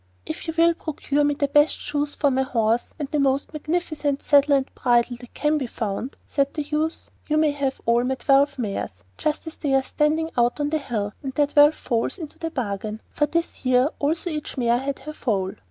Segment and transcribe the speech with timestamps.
[0.25, 4.23] 'If you will procure me the best shoes for my horse, and the most magnificent
[4.23, 8.15] saddle and bridle that can be found,' said the youth, 'you may have all my
[8.15, 12.17] twelve mares just as they are standing out on the hill, and their twelve foals
[12.17, 15.53] into the bargain.' For this year also each mare had her foal.